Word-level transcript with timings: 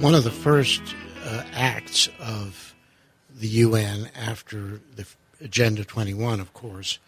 One 0.00 0.14
of 0.14 0.24
the 0.24 0.30
first 0.30 0.82
uh, 1.24 1.42
acts 1.54 2.10
of 2.20 2.74
the 3.34 3.48
UN 3.48 4.10
after 4.14 4.82
the 4.94 5.06
Agenda 5.40 5.84
21, 5.84 6.38
of 6.38 6.52
course, 6.52 6.98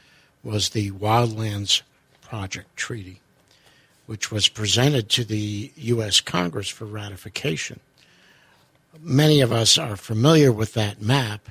was 0.42 0.70
the 0.70 0.90
Wildlands 0.92 1.82
Project 2.22 2.74
Treaty, 2.76 3.20
which 4.06 4.32
was 4.32 4.48
presented 4.48 5.10
to 5.10 5.24
the 5.24 5.70
U.S. 5.76 6.22
Congress 6.22 6.70
for 6.70 6.86
ratification. 6.86 7.78
Many 9.02 9.42
of 9.42 9.52
us 9.52 9.76
are 9.76 9.96
familiar 9.96 10.50
with 10.50 10.72
that 10.72 11.02
map, 11.02 11.50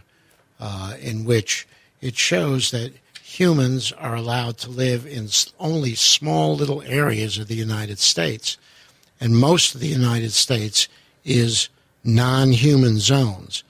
uh, 0.59 0.95
in 0.99 1.23
which 1.23 1.67
it 2.01 2.17
shows 2.17 2.71
that 2.71 2.93
humans 3.21 3.91
are 3.91 4.15
allowed 4.15 4.57
to 4.57 4.71
live 4.71 5.05
in 5.05 5.29
only 5.59 5.93
small 5.93 6.55
little 6.55 6.81
areas 6.81 7.38
of 7.38 7.48
the 7.48 7.55
United 7.55 7.99
States, 7.99 8.57
and 9.21 9.38
most 9.38 9.76
of 9.76 9.81
the 9.81 9.88
United 9.88 10.31
States 10.31 10.88
is 11.27 11.70
non 12.04 12.52
human 12.52 12.98
zones. 12.98 13.63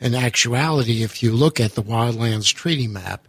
In 0.00 0.14
actuality, 0.14 1.02
if 1.02 1.22
you 1.22 1.32
look 1.32 1.58
at 1.58 1.74
the 1.74 1.82
Wildlands 1.82 2.52
Treaty 2.52 2.86
map, 2.86 3.26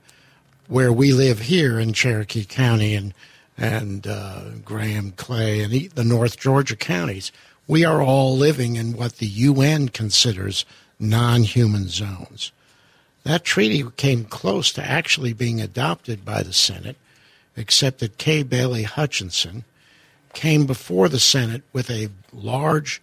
where 0.68 0.92
we 0.92 1.14
live 1.14 1.40
here 1.40 1.80
in 1.80 1.94
Cherokee 1.94 2.44
County 2.44 2.94
and 2.94 3.14
and 3.60 4.06
uh, 4.06 4.52
Graham, 4.64 5.12
Clay, 5.14 5.62
and 5.62 5.90
the 5.92 6.04
North 6.04 6.38
Georgia 6.38 6.76
counties, 6.76 7.32
we 7.68 7.84
are 7.84 8.04
all 8.04 8.38
living 8.38 8.76
in 8.76 8.96
what 8.96 9.18
the 9.18 9.26
UN 9.26 9.90
considers 9.90 10.64
non-human 11.00 11.88
zones. 11.88 12.52
That 13.24 13.44
treaty 13.44 13.84
came 13.98 14.26
close 14.26 14.72
to 14.74 14.88
actually 14.88 15.34
being 15.34 15.60
adopted 15.60 16.24
by 16.24 16.44
the 16.44 16.54
Senate, 16.54 16.98
except 17.56 18.00
that 18.00 18.20
Kay 18.20 18.44
Bailey 18.44 18.84
Hutchinson 18.84 19.64
came 20.34 20.68
before 20.68 21.10
the 21.10 21.20
Senate 21.20 21.64
with 21.74 21.90
a 21.90 22.10
large 22.32 23.02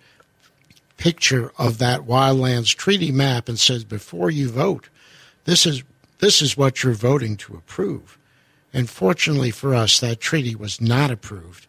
picture 0.96 1.52
of 1.58 1.78
that 1.78 2.02
wildlands 2.02 2.74
treaty 2.74 3.12
map 3.12 3.48
and 3.48 3.58
says, 3.58 3.84
before 3.84 4.30
you 4.30 4.48
vote, 4.48 4.88
this 5.44 5.66
is 5.66 5.82
this 6.20 6.40
is 6.40 6.56
what 6.56 6.82
you're 6.82 6.94
voting 6.94 7.36
to 7.36 7.54
approve. 7.54 8.16
And 8.72 8.88
fortunately 8.88 9.50
for 9.50 9.74
us, 9.74 10.00
that 10.00 10.20
treaty 10.20 10.54
was 10.54 10.80
not 10.80 11.10
approved 11.10 11.66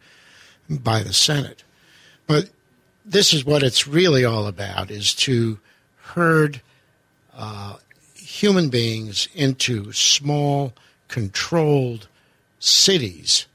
by 0.69 1.03
the 1.03 1.13
Senate. 1.13 1.63
But 2.25 2.49
this 3.03 3.33
is 3.33 3.45
what 3.45 3.63
it's 3.63 3.87
really 3.87 4.23
all 4.23 4.47
about: 4.47 4.89
is 4.89 5.13
to 5.15 5.59
herd 5.97 6.61
uh, 7.33 7.77
human 8.15 8.69
beings 8.69 9.27
into 9.35 9.91
small, 9.91 10.73
controlled 11.07 12.07
cities 12.59 13.45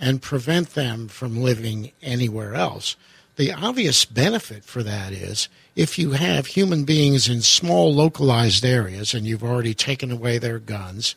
and 0.00 0.22
prevent 0.22 0.70
them 0.70 1.08
from 1.08 1.42
living 1.42 1.92
anywhere 2.02 2.54
else. 2.54 2.96
The 3.38 3.52
obvious 3.52 4.04
benefit 4.04 4.64
for 4.64 4.82
that 4.82 5.12
is 5.12 5.48
if 5.76 5.96
you 5.96 6.10
have 6.10 6.48
human 6.48 6.82
beings 6.82 7.28
in 7.28 7.40
small 7.42 7.94
localized 7.94 8.64
areas 8.64 9.14
and 9.14 9.24
you've 9.24 9.44
already 9.44 9.74
taken 9.74 10.10
away 10.10 10.38
their 10.38 10.58
guns, 10.58 11.14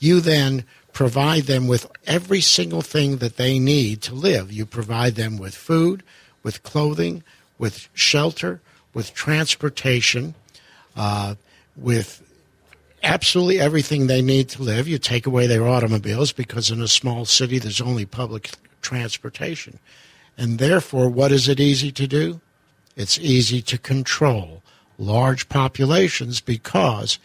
you 0.00 0.18
then 0.20 0.64
provide 0.92 1.44
them 1.44 1.68
with 1.68 1.88
every 2.08 2.40
single 2.40 2.82
thing 2.82 3.18
that 3.18 3.36
they 3.36 3.60
need 3.60 4.02
to 4.02 4.14
live. 4.14 4.50
You 4.50 4.66
provide 4.66 5.14
them 5.14 5.38
with 5.38 5.54
food, 5.54 6.02
with 6.42 6.64
clothing, 6.64 7.22
with 7.56 7.88
shelter, 7.94 8.60
with 8.92 9.14
transportation, 9.14 10.34
uh, 10.96 11.36
with 11.76 12.20
absolutely 13.04 13.60
everything 13.60 14.08
they 14.08 14.22
need 14.22 14.48
to 14.48 14.62
live. 14.64 14.88
You 14.88 14.98
take 14.98 15.24
away 15.24 15.46
their 15.46 15.68
automobiles 15.68 16.32
because 16.32 16.72
in 16.72 16.82
a 16.82 16.88
small 16.88 17.26
city 17.26 17.60
there's 17.60 17.80
only 17.80 18.06
public 18.06 18.50
transportation. 18.82 19.78
And 20.36 20.58
therefore, 20.58 21.08
what 21.08 21.32
is 21.32 21.48
it 21.48 21.60
easy 21.60 21.92
to 21.92 22.06
do? 22.06 22.40
It's 22.96 23.18
easy 23.18 23.62
to 23.62 23.78
control 23.78 24.62
large 24.98 25.48
populations 25.48 26.40
because 26.40 27.18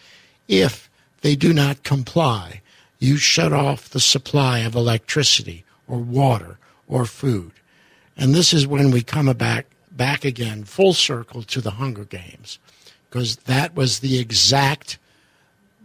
if 0.47 0.89
they 1.21 1.35
do 1.35 1.53
not 1.53 1.83
comply, 1.83 2.61
you 2.99 3.17
shut 3.17 3.51
off 3.51 3.89
the 3.89 3.99
supply 3.99 4.59
of 4.59 4.75
electricity 4.75 5.63
or 5.87 5.99
water 5.99 6.57
or 6.87 7.05
food. 7.05 7.51
And 8.17 8.33
this 8.33 8.53
is 8.53 8.65
when 8.65 8.91
we 8.91 9.01
come 9.01 9.31
back, 9.33 9.65
back 9.91 10.23
again 10.23 10.63
full 10.63 10.93
circle 10.93 11.43
to 11.43 11.61
the 11.61 11.71
Hunger 11.71 12.05
Games 12.05 12.59
because 13.09 13.35
that 13.37 13.75
was 13.75 13.99
the 13.99 14.19
exact, 14.19 14.97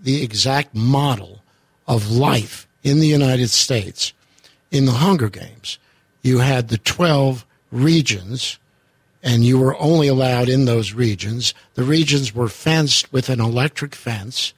the 0.01 0.23
exact 0.23 0.75
model 0.75 1.43
of 1.89 2.11
life 2.11 2.69
in 2.85 3.01
the 3.01 3.09
United 3.09 3.51
States 3.51 4.13
in 4.71 4.85
the 4.85 4.93
Hunger 4.93 5.29
Games 5.29 5.79
you 6.23 6.39
had 6.39 6.69
the 6.69 6.79
12 6.79 7.47
regions, 7.71 8.59
and 9.23 9.45
you 9.45 9.59
were 9.59 9.79
only 9.81 10.09
allowed 10.09 10.49
in 10.49 10.65
those 10.65 10.93
regions. 10.93 11.55
The 11.75 11.85
regions 11.85 12.35
were 12.35 12.49
fenced 12.49 13.13
with 13.13 13.29
an 13.29 13.41
electric 13.41 13.95
fence. 13.95 14.55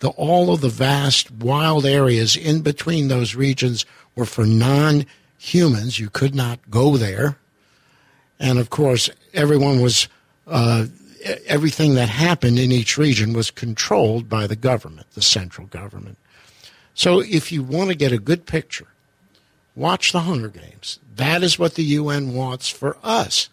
The, 0.00 0.10
all 0.10 0.52
of 0.52 0.60
the 0.60 0.68
vast 0.68 1.30
wild 1.30 1.86
areas 1.86 2.36
in 2.36 2.62
between 2.62 3.08
those 3.08 3.34
regions 3.34 3.86
were 4.16 4.26
for 4.26 4.44
non 4.44 5.06
humans. 5.38 5.98
You 5.98 6.10
could 6.10 6.34
not 6.34 6.58
go 6.70 6.96
there. 6.96 7.36
And 8.38 8.58
of 8.58 8.70
course, 8.70 9.08
everyone 9.32 9.80
was, 9.80 10.08
uh, 10.48 10.86
everything 11.46 11.94
that 11.94 12.08
happened 12.08 12.58
in 12.58 12.72
each 12.72 12.98
region 12.98 13.32
was 13.32 13.52
controlled 13.52 14.28
by 14.28 14.48
the 14.48 14.56
government, 14.56 15.06
the 15.12 15.22
central 15.22 15.68
government. 15.68 16.18
So 16.94 17.20
if 17.20 17.52
you 17.52 17.62
want 17.62 17.90
to 17.90 17.94
get 17.94 18.12
a 18.12 18.18
good 18.18 18.46
picture 18.46 18.88
Watch 19.74 20.12
the 20.12 20.20
Hunger 20.20 20.48
Games. 20.48 20.98
That 21.16 21.42
is 21.42 21.58
what 21.58 21.74
the 21.74 21.84
UN 21.84 22.34
wants 22.34 22.68
for 22.68 22.96
us. 23.02 23.48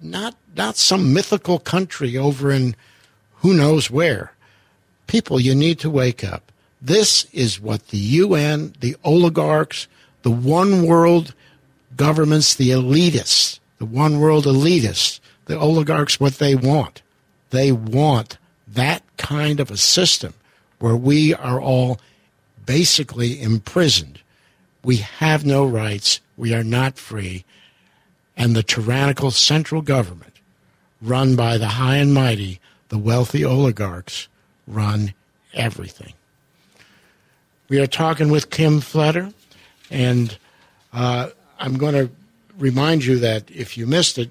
Not 0.00 0.36
not 0.56 0.76
some 0.76 1.12
mythical 1.12 1.58
country 1.58 2.16
over 2.16 2.50
in 2.50 2.74
who 3.36 3.54
knows 3.54 3.90
where. 3.90 4.32
People, 5.06 5.40
you 5.40 5.54
need 5.54 5.78
to 5.80 5.90
wake 5.90 6.24
up. 6.24 6.52
This 6.80 7.26
is 7.32 7.60
what 7.60 7.88
the 7.88 7.98
UN, 7.98 8.74
the 8.80 8.96
oligarchs, 9.04 9.88
the 10.22 10.30
one 10.30 10.86
world 10.86 11.34
governments, 11.96 12.54
the 12.54 12.70
elitists, 12.70 13.58
the 13.78 13.86
one 13.86 14.20
world 14.20 14.44
elitists, 14.44 15.20
the 15.46 15.58
oligarchs, 15.58 16.20
what 16.20 16.34
they 16.34 16.54
want. 16.54 17.02
They 17.50 17.72
want 17.72 18.38
that 18.66 19.02
kind 19.16 19.60
of 19.60 19.70
a 19.70 19.76
system 19.76 20.34
where 20.78 20.96
we 20.96 21.34
are 21.34 21.60
all 21.60 21.98
basically 22.64 23.40
imprisoned 23.40 24.20
we 24.84 24.96
have 24.96 25.44
no 25.44 25.64
rights. 25.64 26.20
We 26.36 26.54
are 26.54 26.64
not 26.64 26.98
free. 26.98 27.44
And 28.36 28.54
the 28.54 28.62
tyrannical 28.62 29.30
central 29.30 29.82
government, 29.82 30.34
run 31.02 31.36
by 31.36 31.58
the 31.58 31.68
high 31.68 31.96
and 31.96 32.14
mighty, 32.14 32.60
the 32.88 32.98
wealthy 32.98 33.44
oligarchs, 33.44 34.28
run 34.66 35.14
everything. 35.54 36.14
We 37.68 37.80
are 37.80 37.86
talking 37.86 38.30
with 38.30 38.50
Kim 38.50 38.80
Fletter, 38.80 39.32
and 39.90 40.38
uh, 40.92 41.30
I'm 41.58 41.76
going 41.76 41.94
to 41.94 42.10
remind 42.56 43.04
you 43.04 43.18
that 43.18 43.50
if 43.50 43.76
you 43.76 43.86
missed 43.86 44.18
it, 44.18 44.30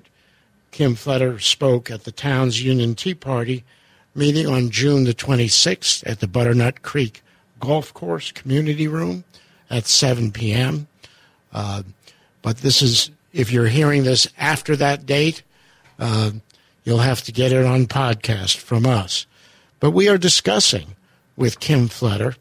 Kim 0.71 0.95
Fletter 0.95 1.39
spoke 1.39 1.91
at 1.91 2.03
the 2.03 2.11
Towns 2.11 2.63
Union 2.63 2.95
Tea 2.95 3.13
Party 3.13 3.63
meeting 4.15 4.47
on 4.47 4.69
June 4.69 5.03
the 5.03 5.13
26th 5.13 6.03
at 6.09 6.19
the 6.19 6.27
Butternut 6.27 6.81
Creek 6.81 7.21
Golf 7.59 7.93
Course 7.93 8.31
Community 8.31 8.87
Room 8.87 9.23
at 9.69 9.87
7 9.87 10.31
p.m. 10.31 10.87
Uh, 11.51 11.83
but 12.41 12.57
this 12.57 12.81
is, 12.81 13.11
if 13.33 13.51
you're 13.51 13.67
hearing 13.67 14.03
this 14.03 14.27
after 14.37 14.75
that 14.75 15.05
date, 15.05 15.43
uh, 15.99 16.31
you'll 16.83 16.99
have 16.99 17.21
to 17.23 17.31
get 17.31 17.51
it 17.51 17.65
on 17.65 17.85
podcast 17.85 18.57
from 18.57 18.85
us. 18.85 19.25
But 19.79 19.91
we 19.91 20.07
are 20.07 20.17
discussing 20.17 20.95
with 21.35 21.59
Kim 21.59 21.87
Fletter 21.87 22.35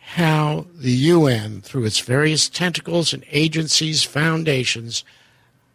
how 0.00 0.66
the 0.74 0.90
UN, 0.90 1.62
through 1.62 1.86
its 1.86 2.00
various 2.00 2.48
tentacles 2.48 3.14
and 3.14 3.24
agencies, 3.30 4.02
foundations, 4.02 5.04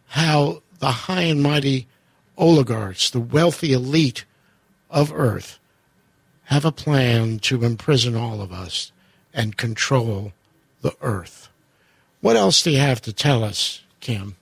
how 0.08 0.62
the 0.78 0.92
high 0.92 1.22
and 1.22 1.42
mighty 1.42 1.88
oligarchs, 2.36 3.10
the 3.10 3.20
wealthy 3.20 3.72
elite 3.72 4.24
of 4.90 5.12
Earth, 5.12 5.58
have 6.44 6.64
a 6.64 6.72
plan 6.72 7.38
to 7.40 7.64
imprison 7.64 8.14
all 8.14 8.40
of 8.40 8.52
us 8.52 8.92
and 9.34 9.56
control 9.56 10.32
the 10.80 10.94
earth. 11.00 11.48
What 12.20 12.36
else 12.36 12.62
do 12.62 12.70
you 12.70 12.78
have 12.78 13.00
to 13.02 13.12
tell 13.12 13.44
us, 13.44 13.82
Kim? 14.00 14.36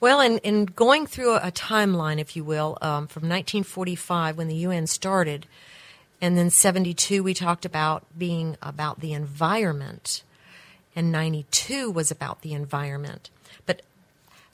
Well, 0.00 0.20
in, 0.20 0.38
in 0.38 0.66
going 0.66 1.06
through 1.06 1.36
a, 1.36 1.50
timeline, 1.50 2.18
if 2.18 2.36
you 2.36 2.44
will, 2.44 2.76
um, 2.82 3.06
from 3.06 3.22
1945 3.22 4.36
when 4.36 4.48
the 4.48 4.56
UN 4.56 4.86
started, 4.86 5.46
and 6.20 6.36
then 6.36 6.50
72 6.50 7.22
we 7.22 7.32
talked 7.32 7.64
about 7.64 8.04
being 8.16 8.58
about 8.60 9.00
the 9.00 9.14
environment, 9.14 10.22
and 10.94 11.10
92 11.10 11.90
was 11.90 12.10
about 12.10 12.42
the 12.42 12.52
environment. 12.52 13.30
But 13.64 13.80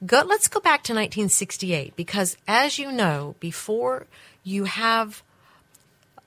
go, 0.06 0.22
let's 0.24 0.46
go 0.46 0.60
back 0.60 0.84
to 0.84 0.92
1968 0.92 1.96
because, 1.96 2.36
as 2.46 2.78
you 2.78 2.92
know, 2.92 3.34
before 3.40 4.06
you 4.44 4.64
have 4.64 5.24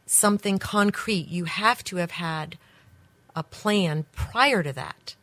something 0.06 0.60
concrete, 0.60 1.30
you 1.30 1.46
have 1.46 1.82
to 1.86 1.96
have 1.96 2.12
had 2.12 2.58
a 3.36 3.44
plan 3.44 4.06
prior 4.14 4.64
to 4.64 4.74
that. 4.74 5.16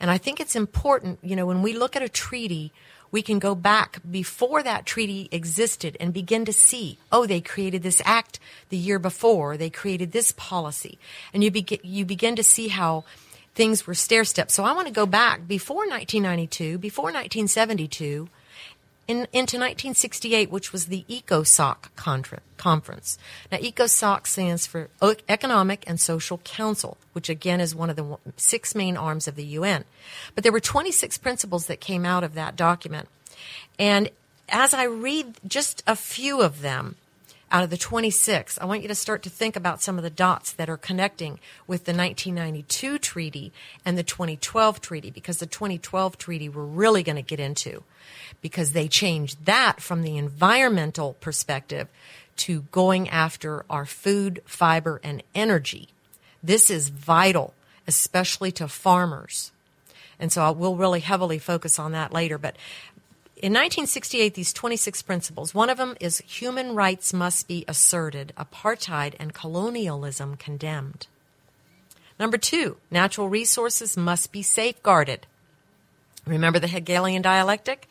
And 0.00 0.10
I 0.10 0.18
think 0.18 0.40
it's 0.40 0.56
important, 0.56 1.18
you 1.22 1.34
know, 1.34 1.46
when 1.46 1.62
we 1.62 1.72
look 1.72 1.96
at 1.96 2.02
a 2.02 2.08
treaty, 2.08 2.72
we 3.10 3.22
can 3.22 3.38
go 3.38 3.54
back 3.54 4.00
before 4.08 4.62
that 4.62 4.86
treaty 4.86 5.28
existed 5.32 5.96
and 5.98 6.12
begin 6.12 6.44
to 6.44 6.52
see, 6.52 6.98
oh, 7.10 7.26
they 7.26 7.40
created 7.40 7.82
this 7.82 8.02
act 8.04 8.38
the 8.68 8.76
year 8.76 8.98
before, 8.98 9.56
they 9.56 9.70
created 9.70 10.12
this 10.12 10.32
policy. 10.32 10.98
And 11.32 11.42
you, 11.42 11.50
begin 11.50 11.78
you 11.82 12.04
begin 12.04 12.36
to 12.36 12.42
see 12.42 12.68
how 12.68 13.04
things 13.54 13.86
were 13.86 13.94
stair 13.94 14.24
steps. 14.24 14.54
So 14.54 14.62
I 14.62 14.72
want 14.72 14.86
to 14.86 14.92
go 14.92 15.06
back 15.06 15.48
before 15.48 15.88
1992, 15.88 16.78
before 16.78 17.06
1972, 17.06 18.28
in, 19.08 19.26
into 19.32 19.56
1968, 19.56 20.50
which 20.50 20.72
was 20.72 20.86
the 20.86 21.04
ECOSOC 21.08 21.88
conference. 22.56 23.18
Now, 23.50 23.58
ECOSOC 23.58 24.26
stands 24.26 24.66
for 24.66 24.90
Economic 25.28 25.82
and 25.86 25.98
Social 25.98 26.38
Council, 26.38 26.98
which 27.14 27.30
again 27.30 27.60
is 27.60 27.74
one 27.74 27.88
of 27.88 27.96
the 27.96 28.18
six 28.36 28.74
main 28.74 28.96
arms 28.96 29.26
of 29.26 29.34
the 29.34 29.44
UN. 29.44 29.84
But 30.34 30.44
there 30.44 30.52
were 30.52 30.60
26 30.60 31.16
principles 31.18 31.66
that 31.66 31.80
came 31.80 32.04
out 32.04 32.22
of 32.22 32.34
that 32.34 32.54
document. 32.54 33.08
And 33.78 34.10
as 34.50 34.74
I 34.74 34.84
read 34.84 35.36
just 35.46 35.82
a 35.86 35.96
few 35.96 36.42
of 36.42 36.60
them, 36.60 36.96
out 37.50 37.64
of 37.64 37.70
the 37.70 37.78
26, 37.78 38.58
I 38.60 38.64
want 38.66 38.82
you 38.82 38.88
to 38.88 38.94
start 38.94 39.22
to 39.22 39.30
think 39.30 39.56
about 39.56 39.82
some 39.82 39.96
of 39.96 40.04
the 40.04 40.10
dots 40.10 40.52
that 40.52 40.68
are 40.68 40.76
connecting 40.76 41.40
with 41.66 41.84
the 41.84 41.94
1992 41.94 42.98
treaty 42.98 43.52
and 43.84 43.96
the 43.96 44.02
2012 44.02 44.80
treaty, 44.80 45.10
because 45.10 45.38
the 45.38 45.46
2012 45.46 46.18
treaty 46.18 46.48
we're 46.48 46.62
really 46.62 47.02
going 47.02 47.16
to 47.16 47.22
get 47.22 47.40
into 47.40 47.82
because 48.40 48.72
they 48.72 48.88
changed 48.88 49.44
that 49.46 49.80
from 49.80 50.02
the 50.02 50.16
environmental 50.16 51.14
perspective 51.14 51.88
to 52.36 52.62
going 52.70 53.08
after 53.08 53.64
our 53.68 53.84
food, 53.84 54.42
fiber, 54.44 55.00
and 55.02 55.22
energy. 55.34 55.88
This 56.42 56.70
is 56.70 56.88
vital, 56.88 57.54
especially 57.86 58.52
to 58.52 58.68
farmers. 58.68 59.50
And 60.20 60.32
so 60.32 60.42
I 60.42 60.50
will 60.50 60.76
really 60.76 61.00
heavily 61.00 61.38
focus 61.38 61.78
on 61.78 61.92
that 61.92 62.12
later. 62.12 62.38
But 62.38 62.56
in 63.40 63.52
1968, 63.52 64.34
these 64.34 64.52
26 64.52 65.02
principles, 65.02 65.54
one 65.54 65.70
of 65.70 65.78
them 65.78 65.96
is 66.00 66.22
human 66.26 66.74
rights 66.74 67.12
must 67.14 67.46
be 67.46 67.64
asserted, 67.68 68.32
apartheid 68.36 69.14
and 69.18 69.32
colonialism 69.32 70.36
condemned. 70.36 71.06
Number 72.18 72.36
two, 72.36 72.78
natural 72.90 73.28
resources 73.28 73.96
must 73.96 74.32
be 74.32 74.42
safeguarded. 74.42 75.26
Remember 76.26 76.58
the 76.58 76.66
Hegelian 76.66 77.22
dialectic? 77.22 77.88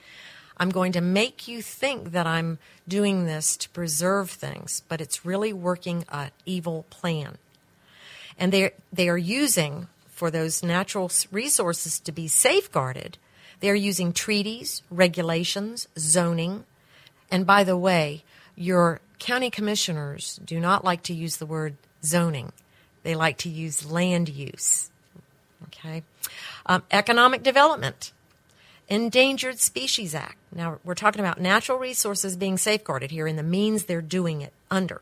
I'm 0.57 0.69
going 0.69 0.91
to 0.93 1.01
make 1.01 1.47
you 1.47 1.61
think 1.61 2.11
that 2.11 2.27
I'm 2.27 2.59
doing 2.87 3.25
this 3.25 3.55
to 3.57 3.69
preserve 3.69 4.29
things, 4.29 4.81
but 4.89 4.99
it's 4.99 5.25
really 5.25 5.53
working 5.53 6.03
an 6.09 6.31
evil 6.45 6.85
plan. 6.89 7.37
And 8.37 8.51
they 8.51 8.71
they 8.91 9.07
are 9.07 9.17
using 9.17 9.87
for 10.09 10.29
those 10.29 10.63
natural 10.63 11.11
resources 11.31 11.99
to 12.01 12.11
be 12.11 12.27
safeguarded. 12.27 13.17
They 13.59 13.69
are 13.69 13.75
using 13.75 14.13
treaties, 14.13 14.83
regulations, 14.91 15.87
zoning, 15.97 16.65
and 17.31 17.45
by 17.45 17.63
the 17.63 17.77
way, 17.77 18.23
your 18.55 19.01
county 19.19 19.49
commissioners 19.49 20.39
do 20.45 20.59
not 20.59 20.83
like 20.83 21.03
to 21.03 21.13
use 21.13 21.37
the 21.37 21.45
word 21.45 21.75
zoning. 22.03 22.51
They 23.03 23.15
like 23.15 23.37
to 23.39 23.49
use 23.49 23.89
land 23.89 24.29
use. 24.29 24.89
Okay, 25.67 26.03
um, 26.65 26.83
economic 26.91 27.43
development. 27.43 28.11
Endangered 28.89 29.59
Species 29.59 30.15
Act. 30.15 30.37
Now, 30.55 30.79
we're 30.83 30.95
talking 30.95 31.19
about 31.19 31.41
natural 31.41 31.77
resources 31.77 32.37
being 32.37 32.57
safeguarded 32.57 33.11
here 33.11 33.27
and 33.27 33.37
the 33.37 33.43
means 33.43 33.83
they're 33.83 34.01
doing 34.01 34.41
it 34.41 34.53
under. 34.71 35.01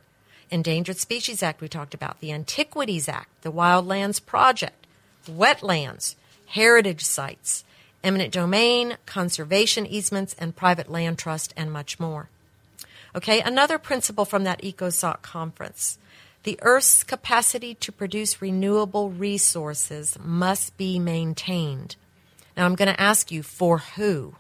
Endangered 0.50 0.98
Species 0.98 1.44
Act, 1.44 1.62
we 1.62 1.68
talked 1.68 1.94
about. 1.94 2.20
The 2.20 2.32
Antiquities 2.32 3.08
Act, 3.08 3.30
the 3.44 3.52
Wildlands 3.52 4.24
Project, 4.26 4.88
wetlands, 5.28 6.16
heritage 6.48 7.04
sites, 7.04 7.64
eminent 8.06 8.32
domain, 8.32 8.98
conservation 9.06 9.86
easements, 9.86 10.36
and 10.40 10.56
private 10.56 10.90
land 10.90 11.18
trust, 11.18 11.54
and 11.58 11.72
much 11.72 12.00
more. 12.00 12.30
Okay, 13.16 13.42
another 13.42 13.78
principle 13.78 14.26
from 14.26 14.44
that 14.44 14.62
ECOSOC 14.62 15.22
conference. 15.22 15.98
The 16.44 16.60
Earth's 16.62 17.04
capacity 17.04 17.74
to 17.76 17.92
produce 17.92 18.42
renewable 18.42 19.10
resources 19.10 20.18
must 20.24 20.78
be 20.78 21.00
maintained. 21.00 21.96
Now 22.56 22.66
I'm 22.66 22.76
going 22.76 22.94
to 22.94 23.02
ask 23.02 23.32
you 23.32 23.42
for 23.42 23.80
who? 23.80 24.36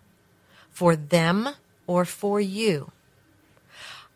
For 0.69 0.95
them 0.95 1.49
or 1.87 2.05
for 2.05 2.39
you? 2.39 2.91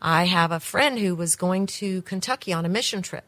I 0.00 0.24
have 0.24 0.52
a 0.52 0.60
friend 0.60 0.98
who 0.98 1.14
was 1.14 1.36
going 1.36 1.66
to 1.66 2.02
Kentucky 2.02 2.52
on 2.52 2.64
a 2.64 2.70
mission 2.70 3.02
trip 3.02 3.24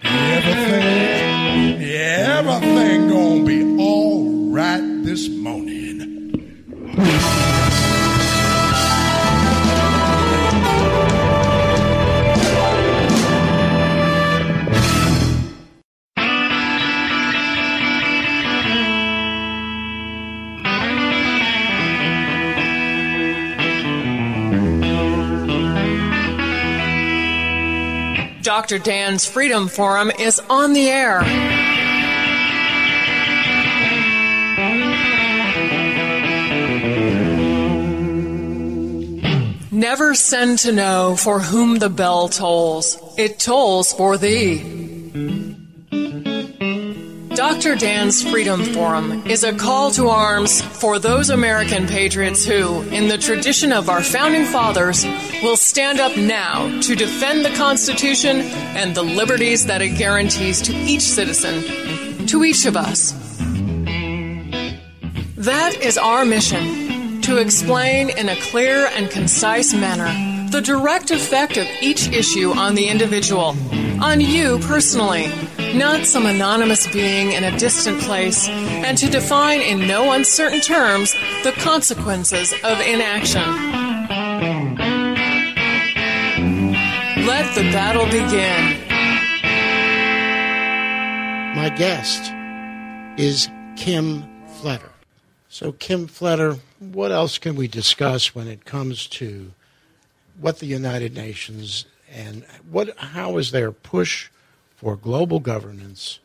everything, 0.04 1.82
everything 1.82 3.08
gonna 3.08 3.44
be 3.44 3.75
this 5.16 5.30
morning. 5.30 6.12
Dr. 28.42 28.78
Dan's 28.78 29.24
Freedom 29.24 29.68
Forum 29.68 30.10
is 30.18 30.40
on 30.50 30.74
the 30.74 30.90
air. 30.90 31.55
Never 39.90 40.16
send 40.16 40.58
to 40.66 40.72
know 40.72 41.14
for 41.14 41.38
whom 41.38 41.78
the 41.78 41.88
bell 41.88 42.28
tolls. 42.28 42.98
It 43.16 43.38
tolls 43.38 43.92
for 43.92 44.18
thee. 44.18 44.58
Dr. 47.36 47.76
Dan's 47.76 48.20
Freedom 48.28 48.64
Forum 48.64 49.24
is 49.28 49.44
a 49.44 49.54
call 49.54 49.92
to 49.92 50.08
arms 50.08 50.60
for 50.60 50.98
those 50.98 51.30
American 51.30 51.86
patriots 51.86 52.44
who, 52.44 52.82
in 52.90 53.06
the 53.06 53.16
tradition 53.16 53.70
of 53.70 53.88
our 53.88 54.02
founding 54.02 54.44
fathers, 54.46 55.06
will 55.40 55.56
stand 55.56 56.00
up 56.00 56.16
now 56.16 56.80
to 56.80 56.96
defend 56.96 57.44
the 57.44 57.54
Constitution 57.54 58.40
and 58.74 58.92
the 58.92 59.04
liberties 59.04 59.66
that 59.66 59.82
it 59.82 59.90
guarantees 59.90 60.62
to 60.62 60.74
each 60.74 61.02
citizen, 61.02 62.26
to 62.26 62.42
each 62.42 62.66
of 62.66 62.76
us. 62.76 63.12
That 65.36 65.76
is 65.80 65.96
our 65.96 66.24
mission 66.24 66.85
to 67.26 67.38
explain 67.38 68.10
in 68.10 68.28
a 68.28 68.36
clear 68.36 68.86
and 68.94 69.10
concise 69.10 69.74
manner 69.74 70.10
the 70.50 70.60
direct 70.60 71.10
effect 71.10 71.56
of 71.56 71.66
each 71.82 72.08
issue 72.08 72.52
on 72.52 72.74
the 72.74 72.88
individual, 72.88 73.56
on 74.00 74.20
you 74.20 74.58
personally 74.60 75.26
not 75.76 76.06
some 76.06 76.24
anonymous 76.24 76.86
being 76.92 77.32
in 77.32 77.44
a 77.44 77.58
distant 77.58 78.00
place, 78.00 78.48
and 78.48 78.96
to 78.96 79.10
define 79.10 79.60
in 79.60 79.86
no 79.86 80.12
uncertain 80.12 80.60
terms 80.60 81.12
the 81.42 81.52
consequences 81.58 82.52
of 82.64 82.80
inaction. 82.80 83.42
Let 87.26 87.54
the 87.54 87.62
battle 87.72 88.06
begin. 88.06 88.86
My 91.56 91.68
guest 91.70 92.32
is 93.20 93.50
Kim 93.76 94.24
Fletter. 94.60 94.92
So, 95.48 95.72
Kim 95.72 96.06
Fletter, 96.06 96.58
what 96.78 97.10
else 97.10 97.38
can 97.38 97.56
we 97.56 97.68
discuss 97.68 98.34
when 98.34 98.48
it 98.48 98.64
comes 98.64 99.06
to 99.06 99.52
what 100.40 100.58
the 100.58 100.66
United 100.66 101.14
Nations 101.14 101.86
and 102.12 102.44
what 102.70 102.96
how 102.98 103.38
is 103.38 103.50
their 103.50 103.72
push 103.72 104.28
for 104.76 104.96
global 104.96 105.40
governance 105.40 106.20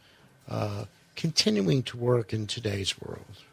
uh, 0.50 0.86
continuing 1.16 1.84
to 1.84 1.98
work 1.98 2.34
in 2.34 2.48
today's 2.48 3.00
world? 3.02 3.44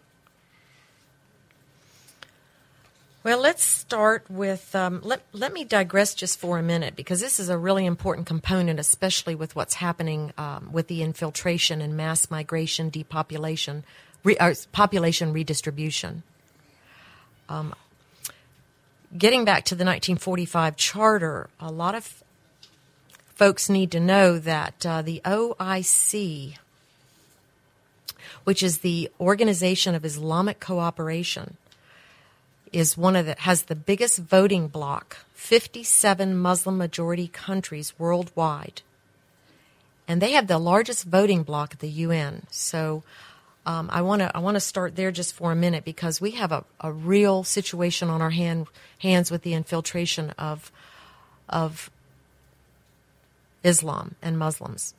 Well, 3.24 3.40
let's 3.40 3.64
start 3.64 4.24
with. 4.30 4.74
Um, 4.74 5.00
let, 5.02 5.20
let 5.32 5.52
me 5.52 5.64
digress 5.64 6.14
just 6.14 6.38
for 6.38 6.58
a 6.58 6.62
minute 6.62 6.96
because 6.96 7.20
this 7.20 7.38
is 7.38 7.48
a 7.48 7.58
really 7.58 7.84
important 7.84 8.26
component, 8.26 8.80
especially 8.80 9.34
with 9.34 9.54
what's 9.54 9.74
happening 9.74 10.32
um, 10.38 10.70
with 10.72 10.88
the 10.88 11.02
infiltration 11.02 11.82
and 11.82 11.96
mass 11.96 12.30
migration, 12.30 12.88
depopulation, 12.88 13.84
re, 14.24 14.36
uh, 14.38 14.54
population 14.72 15.32
redistribution. 15.32 16.22
Um, 17.48 17.74
getting 19.16 19.44
back 19.44 19.64
to 19.66 19.74
the 19.74 19.84
1945 19.84 20.76
charter, 20.76 21.48
a 21.60 21.70
lot 21.70 21.94
of 21.94 22.22
folks 23.34 23.68
need 23.68 23.90
to 23.92 24.00
know 24.00 24.38
that 24.38 24.84
uh, 24.84 25.00
the 25.00 25.20
OIC, 25.24 26.56
which 28.44 28.62
is 28.62 28.78
the 28.78 29.10
Organization 29.20 29.94
of 29.94 30.04
Islamic 30.04 30.60
Cooperation, 30.60 31.56
is 32.72 32.98
one 32.98 33.16
of 33.16 33.26
the 33.26 33.36
has 33.38 33.62
the 33.62 33.74
biggest 33.74 34.18
voting 34.18 34.68
bloc, 34.68 35.18
57 35.34 36.36
Muslim 36.36 36.76
majority 36.76 37.28
countries 37.28 37.94
worldwide. 37.98 38.82
And 40.06 40.22
they 40.22 40.32
have 40.32 40.46
the 40.46 40.58
largest 40.58 41.04
voting 41.04 41.42
bloc 41.42 41.74
at 41.74 41.80
the 41.80 41.88
UN. 41.88 42.42
So 42.50 43.02
um, 43.68 43.90
I 43.92 44.00
want 44.00 44.20
to 44.20 44.34
I 44.34 44.40
want 44.40 44.54
to 44.54 44.60
start 44.60 44.96
there 44.96 45.10
just 45.10 45.34
for 45.34 45.52
a 45.52 45.54
minute 45.54 45.84
because 45.84 46.22
we 46.22 46.30
have 46.32 46.52
a, 46.52 46.64
a 46.80 46.90
real 46.90 47.44
situation 47.44 48.08
on 48.08 48.22
our 48.22 48.30
hand, 48.30 48.66
hands 49.00 49.30
with 49.30 49.42
the 49.42 49.52
infiltration 49.52 50.30
of 50.38 50.72
of 51.50 51.90
Islam 53.62 54.14
and 54.22 54.38
Muslims 54.38 54.94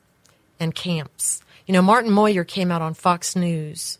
and 0.59 0.75
camps. 0.75 1.41
You 1.65 1.73
know, 1.73 1.81
Martin 1.81 2.11
Mawyer 2.11 2.43
came 2.43 2.69
out 2.71 2.83
on 2.83 2.93
Fox 2.93 3.35
News 3.35 3.97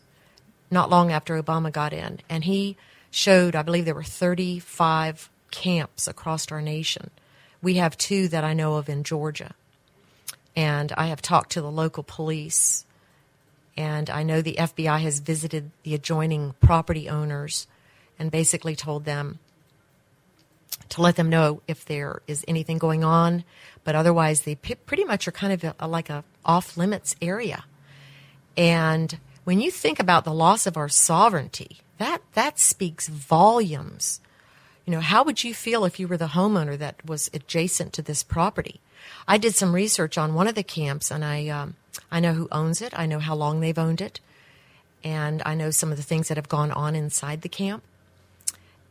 not 0.70 0.88
long 0.88 1.10
after 1.10 1.42
Obama 1.42 1.72
got 1.72 1.92
in, 1.92 2.20
and 2.28 2.44
he 2.44 2.76
showed, 3.10 3.56
I 3.56 3.62
believe 3.62 3.86
there 3.86 3.94
were 3.96 4.04
35 4.04 5.28
camps 5.50 6.06
across 6.06 6.52
our 6.52 6.62
nation. 6.62 7.10
We 7.60 7.74
have 7.74 7.98
two 7.98 8.28
that 8.28 8.44
I 8.44 8.54
know 8.54 8.76
of 8.76 8.88
in 8.88 9.02
Georgia. 9.02 9.52
And 10.54 10.92
I 10.92 11.06
have 11.06 11.20
talked 11.20 11.50
to 11.52 11.60
the 11.60 11.70
local 11.72 12.04
police 12.04 12.84
and 13.80 14.10
I 14.10 14.24
know 14.24 14.42
the 14.42 14.56
FBI 14.58 15.00
has 15.00 15.20
visited 15.20 15.70
the 15.84 15.94
adjoining 15.94 16.54
property 16.60 17.08
owners 17.08 17.66
and 18.18 18.30
basically 18.30 18.76
told 18.76 19.06
them 19.06 19.38
to 20.90 21.00
let 21.00 21.16
them 21.16 21.30
know 21.30 21.62
if 21.66 21.86
there 21.86 22.20
is 22.26 22.44
anything 22.46 22.76
going 22.76 23.04
on. 23.04 23.42
But 23.82 23.94
otherwise, 23.94 24.42
they 24.42 24.56
pretty 24.56 25.04
much 25.04 25.26
are 25.26 25.32
kind 25.32 25.54
of 25.54 25.64
a, 25.64 25.74
a, 25.80 25.88
like 25.88 26.10
a 26.10 26.24
off 26.44 26.76
limits 26.76 27.16
area. 27.22 27.64
And 28.54 29.18
when 29.44 29.62
you 29.62 29.70
think 29.70 29.98
about 29.98 30.26
the 30.26 30.34
loss 30.34 30.66
of 30.66 30.76
our 30.76 30.90
sovereignty, 30.90 31.78
that 31.96 32.20
that 32.34 32.58
speaks 32.58 33.08
volumes. 33.08 34.20
You 34.86 34.92
know, 34.92 35.00
how 35.00 35.22
would 35.24 35.44
you 35.44 35.54
feel 35.54 35.84
if 35.84 36.00
you 36.00 36.08
were 36.08 36.16
the 36.16 36.28
homeowner 36.28 36.76
that 36.78 37.04
was 37.04 37.30
adjacent 37.32 37.92
to 37.94 38.02
this 38.02 38.22
property? 38.22 38.80
I 39.28 39.38
did 39.38 39.54
some 39.54 39.74
research 39.74 40.18
on 40.18 40.34
one 40.34 40.48
of 40.48 40.54
the 40.54 40.62
camps, 40.62 41.10
and 41.10 41.24
I 41.24 41.48
um, 41.48 41.76
I 42.10 42.20
know 42.20 42.34
who 42.34 42.48
owns 42.50 42.82
it. 42.82 42.92
I 42.98 43.06
know 43.06 43.18
how 43.18 43.34
long 43.34 43.60
they've 43.60 43.78
owned 43.78 44.00
it. 44.00 44.20
And 45.02 45.42
I 45.46 45.54
know 45.54 45.70
some 45.70 45.90
of 45.90 45.96
the 45.96 46.02
things 46.02 46.28
that 46.28 46.36
have 46.36 46.48
gone 46.48 46.70
on 46.70 46.94
inside 46.94 47.42
the 47.42 47.48
camp. 47.48 47.82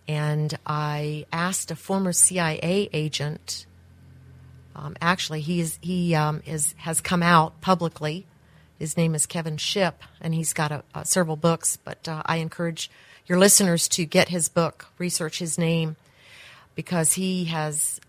And 0.08 0.58
I 0.66 1.26
asked 1.32 1.70
a 1.70 1.76
former 1.76 2.14
CIA 2.14 2.90
agent. 2.92 3.66
Um, 4.76 4.96
actually, 5.02 5.42
he 5.42 5.60
is 5.60 5.78
he 5.82 6.16
um, 6.16 6.42
is 6.46 6.74
has 6.78 7.00
come 7.00 7.22
out 7.22 7.62
publicly. 7.62 8.26
His 8.80 8.98
name 8.98 9.14
is 9.14 9.26
Kevin 9.26 9.58
Shipp, 9.58 10.02
and 10.22 10.34
he's 10.34 10.54
got 10.54 10.72
a, 10.72 10.84
a 10.96 11.06
several 11.06 11.36
books. 11.36 11.78
But 11.78 12.08
uh, 12.08 12.24
I 12.26 12.38
encourage 12.38 12.90
your 13.30 13.40
listeners 13.40 13.88
to 13.88 14.06
get 14.06 14.28
his 14.28 14.50
book, 14.50 14.88
research 14.98 15.40
his 15.40 15.58
name, 15.58 15.96
because 16.76 17.14
he 17.14 17.46
has 17.46 18.02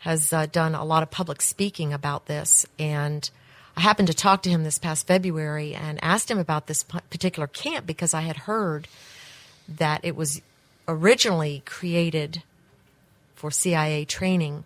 has 0.00 0.34
uh, 0.34 0.44
done 0.44 0.74
a 0.74 0.84
lot 0.84 1.02
of 1.02 1.10
public 1.10 1.40
speaking 1.40 1.94
about 1.94 2.26
this 2.26 2.66
and 2.78 3.30
I 3.76 3.80
happened 3.80 4.08
to 4.08 4.14
talk 4.14 4.42
to 4.42 4.50
him 4.50 4.62
this 4.62 4.78
past 4.78 5.06
February 5.06 5.74
and 5.74 5.98
asked 6.02 6.30
him 6.30 6.38
about 6.38 6.66
this 6.66 6.84
particular 6.84 7.46
camp 7.46 7.86
because 7.86 8.14
I 8.14 8.20
had 8.20 8.36
heard 8.36 8.86
that 9.68 10.00
it 10.04 10.14
was 10.14 10.40
originally 10.86 11.62
created 11.66 12.42
for 13.34 13.50
CIA 13.50 14.04
training, 14.04 14.64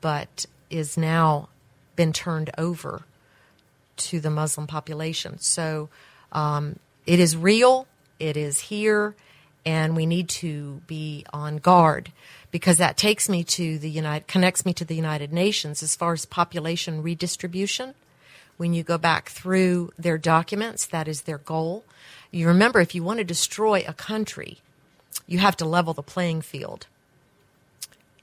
but 0.00 0.46
is 0.70 0.96
now 0.96 1.48
been 1.94 2.12
turned 2.12 2.50
over 2.56 3.02
to 3.98 4.18
the 4.18 4.30
Muslim 4.30 4.66
population. 4.66 5.38
So 5.38 5.90
um, 6.32 6.78
it 7.06 7.20
is 7.20 7.36
real, 7.36 7.86
it 8.22 8.36
is 8.36 8.60
here, 8.60 9.16
and 9.66 9.96
we 9.96 10.06
need 10.06 10.28
to 10.28 10.80
be 10.86 11.26
on 11.32 11.58
guard 11.58 12.12
because 12.52 12.78
that 12.78 12.96
takes 12.96 13.28
me 13.28 13.42
to 13.42 13.78
the 13.78 13.90
United 13.90 14.28
connects 14.28 14.64
me 14.64 14.72
to 14.74 14.84
the 14.84 14.94
United 14.94 15.32
Nations 15.32 15.82
as 15.82 15.96
far 15.96 16.12
as 16.12 16.24
population 16.24 17.02
redistribution. 17.02 17.94
When 18.58 18.74
you 18.74 18.84
go 18.84 18.96
back 18.96 19.28
through 19.28 19.92
their 19.98 20.18
documents, 20.18 20.86
that 20.86 21.08
is 21.08 21.22
their 21.22 21.38
goal. 21.38 21.84
You 22.30 22.46
remember, 22.46 22.80
if 22.80 22.94
you 22.94 23.02
want 23.02 23.18
to 23.18 23.24
destroy 23.24 23.84
a 23.86 23.92
country, 23.92 24.58
you 25.26 25.38
have 25.38 25.56
to 25.56 25.64
level 25.64 25.92
the 25.92 26.02
playing 26.02 26.42
field. 26.42 26.86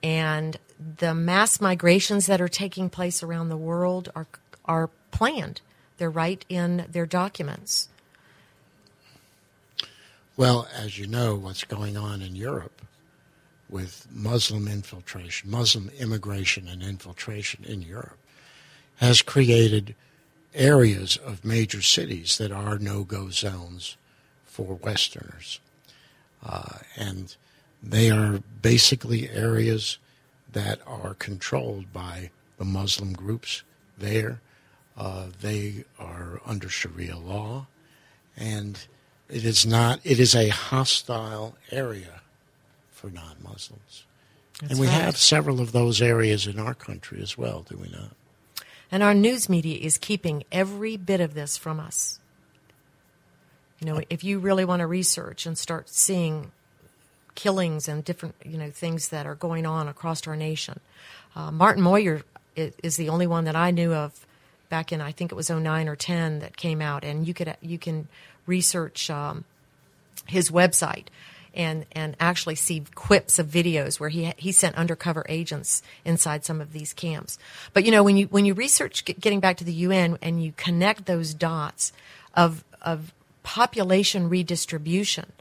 And 0.01 0.57
the 0.97 1.13
mass 1.13 1.59
migrations 1.59 2.27
that 2.27 2.39
are 2.39 2.47
taking 2.47 2.89
place 2.89 3.21
around 3.21 3.49
the 3.49 3.57
world 3.57 4.09
are, 4.15 4.27
are 4.63 4.89
planned. 5.11 5.59
They're 5.97 6.09
right 6.09 6.45
in 6.47 6.85
their 6.89 7.05
documents. 7.05 7.89
Well, 10.39 10.69
as 10.74 10.98
you 10.98 11.05
know, 11.05 11.36
what's 11.36 11.65
going 11.65 11.98
on 11.98 12.22
in 12.22 12.34
Europe 12.34 12.81
with 13.69 14.08
Muslim 14.10 14.69
infiltration, 14.69 15.51
Muslim 15.51 15.89
immigration 16.00 16.69
and 16.69 16.81
infiltration 16.81 17.65
in 17.65 17.81
Europe, 17.81 18.17
has 19.01 19.22
created 19.22 19.96
areas 20.55 21.17
of 21.17 21.43
major 21.43 21.81
cities 21.81 22.38
that 22.38 22.53
are 22.53 22.79
no 22.79 23.03
go 23.03 23.29
zones 23.31 23.98
for 24.46 24.75
Westerners. 24.75 25.60
Uh, 26.41 26.77
and 26.96 27.36
they 27.84 28.10
are 28.10 28.41
basically 28.62 29.29
areas 29.31 29.98
that 30.53 30.79
are 30.88 31.15
controlled 31.15 31.91
by 31.91 32.29
the 32.58 32.63
Muslim 32.63 33.12
groups 33.12 33.63
there. 33.98 34.39
Uh, 34.98 35.25
they 35.41 35.84
are 36.00 36.39
under 36.46 36.69
Sharia 36.69 37.17
law, 37.17 37.67
and 38.38 38.88
it 39.29 39.45
is 39.45 39.65
not. 39.65 40.00
It 40.03 40.19
is 40.19 40.36
a 40.36 40.50
hostile 40.50 41.55
area 41.71 42.21
for 42.91 43.09
non-Muslims, 43.09 44.05
and 44.62 44.79
we 44.79 44.88
right. 44.88 44.93
have 44.93 45.17
several 45.17 45.62
of 45.62 45.71
those 45.71 46.01
areas 46.01 46.48
in 46.48 46.59
our 46.59 46.74
country 46.74 47.21
as 47.21 47.38
well. 47.38 47.65
Do 47.67 47.77
we 47.77 47.89
not? 47.89 48.12
And 48.91 49.03
our 49.03 49.13
news 49.13 49.48
media 49.48 49.77
is 49.79 49.98
keeping 49.98 50.43
every 50.51 50.98
bit 50.98 51.21
of 51.21 51.36
this 51.36 51.57
from 51.57 51.79
us. 51.79 52.19
You 53.79 53.86
know, 53.86 54.01
if 54.09 54.24
you 54.24 54.39
really 54.39 54.65
want 54.65 54.81
to 54.81 54.88
research 54.88 55.45
and 55.45 55.57
start 55.57 55.89
seeing 55.89 56.51
killings 57.36 57.88
and 57.88 58.03
different, 58.03 58.36
you 58.43 58.57
know, 58.57 58.71
things 58.71 59.09
that 59.09 59.25
are 59.25 59.36
going 59.36 59.65
on 59.65 59.88
across 59.88 60.27
our 60.27 60.36
nation, 60.36 60.79
uh, 61.36 61.51
Martin 61.51 61.83
Mawyer 61.83 62.24
is 62.55 62.98
the 62.98 63.09
only 63.09 63.27
one 63.27 63.45
that 63.45 63.55
I 63.55 63.71
knew 63.71 63.93
of 63.93 64.25
back 64.69 64.91
in 64.91 65.01
I 65.01 65.12
think 65.12 65.31
it 65.31 65.36
was 65.36 65.50
09 65.50 65.88
or 65.88 65.95
10 65.95 66.39
that 66.39 66.57
came 66.57 66.81
out, 66.81 67.03
and 67.03 67.27
you 67.27 67.33
could 67.33 67.55
you 67.62 67.77
can 67.77 68.07
research 68.46 69.10
um, 69.10 69.46
his 70.27 70.50
website 70.50 71.08
and 71.53 71.86
and 71.91 72.15
actually 72.19 72.55
see 72.55 72.84
quips 72.96 73.39
of 73.39 73.48
videos 73.48 74.00
where 74.00 74.10
he 74.10 74.34
he 74.38 74.51
sent 74.51 74.75
undercover 74.75 75.25
agents 75.29 75.81
inside 76.05 76.46
some 76.46 76.62
of 76.62 76.74
these 76.74 76.93
camps. 76.93 77.38
But 77.74 77.86
you 77.86 77.91
know 77.91 78.03
when 78.03 78.17
you 78.17 78.27
when 78.27 78.46
you 78.46 78.53
research 78.53 79.05
getting 79.05 79.39
back 79.39 79.58
to 79.58 79.63
the 79.63 79.74
UN 79.74 80.17
and 80.22 80.43
you 80.43 80.53
connect 80.58 81.05
those 81.05 81.34
dots 81.34 81.91
of 82.34 82.63
of 82.81 83.13
population 83.43 84.29
redistribution, 84.29 85.31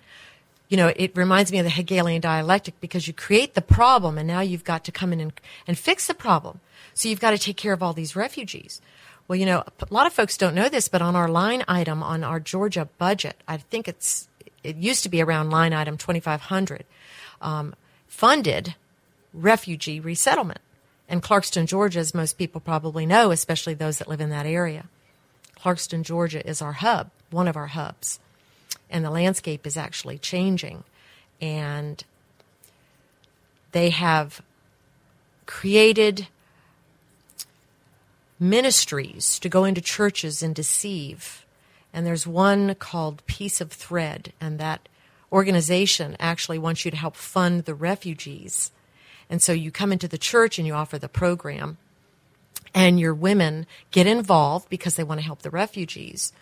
you 0.68 0.76
know 0.76 0.92
it 0.96 1.16
reminds 1.16 1.52
me 1.52 1.58
of 1.58 1.64
the 1.64 1.70
Hegelian 1.70 2.20
dialectic 2.20 2.80
because 2.80 3.06
you 3.06 3.12
create 3.12 3.54
the 3.54 3.62
problem 3.62 4.18
and 4.18 4.26
now 4.26 4.40
you've 4.40 4.64
got 4.64 4.84
to 4.84 4.92
come 4.92 5.12
in 5.12 5.20
and, 5.20 5.32
and 5.66 5.78
fix 5.78 6.06
the 6.06 6.14
problem. 6.14 6.60
So 6.94 7.08
you've 7.08 7.20
got 7.20 7.30
to 7.30 7.38
take 7.38 7.56
care 7.56 7.72
of 7.72 7.82
all 7.82 7.92
these 7.92 8.16
refugees. 8.16 8.80
Well, 9.28 9.38
you 9.38 9.44
know, 9.44 9.62
a 9.80 9.86
lot 9.90 10.06
of 10.06 10.14
folks 10.14 10.38
don't 10.38 10.54
know 10.54 10.70
this, 10.70 10.88
but 10.88 11.02
on 11.02 11.14
our 11.14 11.28
line 11.28 11.62
item 11.68 12.02
on 12.02 12.24
our 12.24 12.40
Georgia 12.40 12.88
budget, 12.96 13.36
I 13.46 13.58
think 13.58 13.86
it's 13.86 14.26
it 14.64 14.76
used 14.76 15.02
to 15.02 15.10
be 15.10 15.20
around 15.20 15.50
line 15.50 15.74
item 15.74 15.98
2500, 15.98 16.84
um, 17.42 17.74
funded 18.08 18.74
refugee 19.34 20.00
resettlement. 20.00 20.60
And 21.08 21.22
Clarkston, 21.22 21.66
Georgia, 21.66 22.00
as 22.00 22.14
most 22.14 22.38
people 22.38 22.60
probably 22.60 23.06
know, 23.06 23.30
especially 23.30 23.74
those 23.74 23.98
that 23.98 24.08
live 24.08 24.20
in 24.20 24.30
that 24.30 24.46
area, 24.46 24.86
Clarkston, 25.58 26.02
Georgia 26.02 26.46
is 26.46 26.60
our 26.60 26.72
hub, 26.72 27.10
one 27.30 27.48
of 27.48 27.56
our 27.56 27.68
hubs. 27.68 28.18
And 28.90 29.04
the 29.04 29.10
landscape 29.10 29.66
is 29.66 29.76
actually 29.76 30.18
changing. 30.18 30.84
And 31.40 32.02
they 33.72 33.90
have 33.90 34.42
created 35.46 36.28
ministries 38.40 39.38
to 39.40 39.48
go 39.48 39.64
into 39.64 39.80
churches 39.80 40.42
and 40.42 40.54
deceive. 40.54 41.44
And 41.92 42.06
there's 42.06 42.26
one 42.26 42.74
called 42.74 43.24
Peace 43.26 43.60
of 43.60 43.72
Thread, 43.72 44.32
and 44.40 44.58
that 44.58 44.88
organization 45.32 46.16
actually 46.20 46.58
wants 46.58 46.84
you 46.84 46.90
to 46.90 46.96
help 46.96 47.16
fund 47.16 47.64
the 47.64 47.74
refugees. 47.74 48.70
And 49.30 49.42
so 49.42 49.52
you 49.52 49.70
come 49.70 49.92
into 49.92 50.08
the 50.08 50.18
church 50.18 50.58
and 50.58 50.66
you 50.66 50.74
offer 50.74 50.98
the 50.98 51.08
program, 51.08 51.78
and 52.74 53.00
your 53.00 53.14
women 53.14 53.66
get 53.90 54.06
involved 54.06 54.68
because 54.68 54.96
they 54.96 55.04
want 55.04 55.20
to 55.20 55.26
help 55.26 55.42
the 55.42 55.50
refugees. 55.50 56.32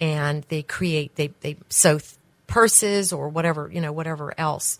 And 0.00 0.42
they 0.44 0.62
create, 0.62 1.14
they, 1.14 1.28
they 1.40 1.56
sew 1.68 2.00
purses 2.48 3.12
or 3.12 3.28
whatever, 3.28 3.70
you 3.72 3.80
know, 3.80 3.92
whatever 3.92 4.34
else 4.38 4.78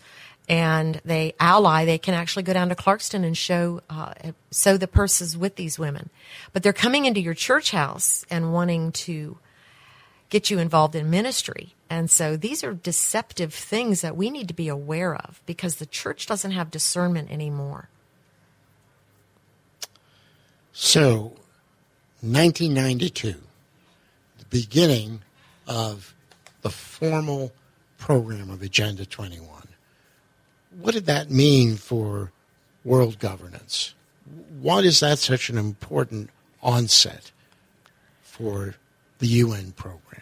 and 0.49 1.01
they 1.05 1.33
ally, 1.39 1.85
they 1.85 1.97
can 1.97 2.13
actually 2.13 2.43
go 2.43 2.53
down 2.53 2.69
to 2.69 2.75
Clarkston 2.75 3.23
and 3.23 3.37
show, 3.37 3.81
uh, 3.89 4.13
sew 4.51 4.77
the 4.77 4.87
purses 4.87 5.37
with 5.37 5.55
these 5.55 5.79
women. 5.79 6.09
But 6.51 6.63
they're 6.63 6.73
coming 6.73 7.05
into 7.05 7.21
your 7.21 7.33
church 7.33 7.71
house 7.71 8.25
and 8.29 8.53
wanting 8.53 8.91
to 8.91 9.37
get 10.29 10.49
you 10.49 10.59
involved 10.59 10.95
in 10.95 11.09
ministry. 11.09 11.75
And 11.89 12.09
so 12.09 12.35
these 12.35 12.63
are 12.63 12.73
deceptive 12.73 13.53
things 13.53 14.01
that 14.01 14.17
we 14.17 14.29
need 14.29 14.47
to 14.47 14.53
be 14.53 14.67
aware 14.67 15.15
of 15.15 15.41
because 15.45 15.75
the 15.75 15.85
church 15.85 16.25
doesn't 16.25 16.51
have 16.51 16.71
discernment 16.71 17.31
anymore. 17.31 17.89
So, 20.73 21.33
1992, 22.21 23.35
the 24.39 24.45
beginning 24.49 25.21
of 25.67 26.15
the 26.63 26.71
formal 26.71 27.53
program 27.99 28.49
of 28.49 28.63
Agenda 28.63 29.05
21 29.05 29.62
what 30.79 30.93
did 30.93 31.05
that 31.05 31.29
mean 31.29 31.75
for 31.77 32.31
world 32.83 33.19
governance? 33.19 33.93
Why 34.59 34.79
is 34.79 34.99
that 35.01 35.19
such 35.19 35.49
an 35.49 35.57
important 35.57 36.29
onset 36.61 37.31
for 38.21 38.75
the 39.19 39.27
UN 39.27 39.71
program? 39.73 40.21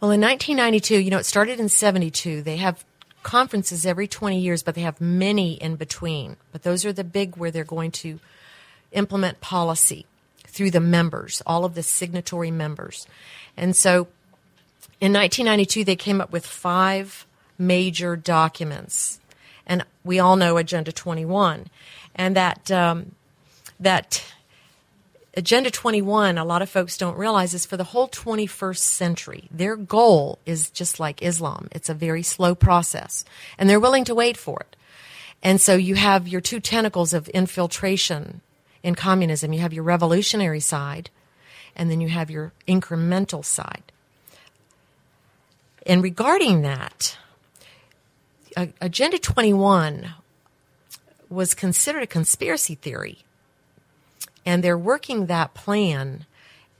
Well, 0.00 0.10
in 0.10 0.20
1992, 0.20 0.98
you 0.98 1.10
know, 1.10 1.18
it 1.18 1.26
started 1.26 1.58
in 1.58 1.68
72. 1.68 2.42
They 2.42 2.56
have 2.56 2.84
conferences 3.22 3.86
every 3.86 4.06
20 4.06 4.38
years, 4.38 4.62
but 4.62 4.74
they 4.74 4.82
have 4.82 5.00
many 5.00 5.54
in 5.54 5.76
between. 5.76 6.36
But 6.52 6.62
those 6.62 6.84
are 6.84 6.92
the 6.92 7.04
big 7.04 7.36
where 7.36 7.50
they're 7.50 7.64
going 7.64 7.90
to 7.92 8.20
implement 8.92 9.40
policy 9.40 10.06
through 10.46 10.70
the 10.70 10.80
members, 10.80 11.42
all 11.46 11.64
of 11.64 11.74
the 11.74 11.82
signatory 11.82 12.50
members. 12.50 13.06
And 13.56 13.74
so 13.74 14.08
in 15.00 15.12
1992, 15.12 15.84
they 15.84 15.96
came 15.96 16.20
up 16.20 16.32
with 16.32 16.46
five 16.46 17.26
major 17.58 18.16
documents. 18.16 19.20
And 19.66 19.84
we 20.04 20.18
all 20.18 20.36
know 20.36 20.56
Agenda 20.56 20.92
21. 20.92 21.66
And 22.14 22.36
that, 22.36 22.70
um, 22.70 23.12
that 23.80 24.22
Agenda 25.36 25.70
21, 25.70 26.38
a 26.38 26.44
lot 26.44 26.62
of 26.62 26.70
folks 26.70 26.96
don't 26.96 27.16
realize, 27.16 27.54
is 27.54 27.66
for 27.66 27.76
the 27.76 27.84
whole 27.84 28.08
21st 28.08 28.78
century. 28.78 29.48
Their 29.50 29.76
goal 29.76 30.38
is 30.46 30.70
just 30.70 31.00
like 31.00 31.22
Islam. 31.22 31.68
It's 31.72 31.88
a 31.88 31.94
very 31.94 32.22
slow 32.22 32.54
process. 32.54 33.24
And 33.58 33.68
they're 33.68 33.80
willing 33.80 34.04
to 34.04 34.14
wait 34.14 34.36
for 34.36 34.60
it. 34.60 34.76
And 35.42 35.60
so 35.60 35.74
you 35.74 35.94
have 35.96 36.28
your 36.28 36.40
two 36.40 36.60
tentacles 36.60 37.12
of 37.12 37.28
infiltration 37.28 38.40
in 38.82 38.94
communism. 38.94 39.52
You 39.52 39.60
have 39.60 39.72
your 39.72 39.82
revolutionary 39.82 40.60
side, 40.60 41.10
and 41.74 41.90
then 41.90 42.00
you 42.00 42.08
have 42.08 42.30
your 42.30 42.52
incremental 42.68 43.44
side. 43.44 43.82
And 45.86 46.02
regarding 46.02 46.62
that, 46.62 47.18
Agenda 48.56 49.18
21 49.18 50.14
was 51.28 51.54
considered 51.54 52.02
a 52.02 52.06
conspiracy 52.06 52.74
theory. 52.74 53.18
And 54.46 54.62
they're 54.62 54.78
working 54.78 55.26
that 55.26 55.54
plan. 55.54 56.26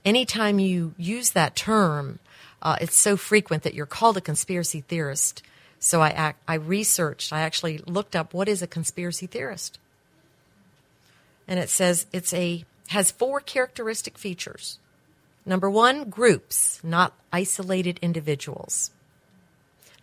Anytime 0.03 0.59
you 0.59 0.93
use 0.97 1.31
that 1.31 1.55
term, 1.55 2.19
uh, 2.61 2.77
it's 2.79 2.97
so 2.97 3.17
frequent 3.17 3.63
that 3.63 3.73
you're 3.73 3.85
called 3.85 4.17
a 4.17 4.21
conspiracy 4.21 4.81
theorist. 4.81 5.43
So 5.79 6.01
I, 6.01 6.33
I 6.47 6.53
researched, 6.55 7.33
I 7.33 7.41
actually 7.41 7.79
looked 7.79 8.15
up 8.15 8.33
what 8.33 8.47
is 8.47 8.61
a 8.61 8.67
conspiracy 8.67 9.27
theorist. 9.27 9.79
And 11.47 11.59
it 11.59 11.69
says 11.69 12.07
it's 12.11 12.33
a 12.33 12.65
has 12.89 13.11
four 13.11 13.39
characteristic 13.39 14.17
features. 14.17 14.79
Number 15.45 15.69
one, 15.69 16.09
groups, 16.09 16.79
not 16.83 17.13
isolated 17.31 17.99
individuals. 18.01 18.91